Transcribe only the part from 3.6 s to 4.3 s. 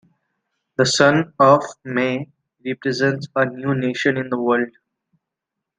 nation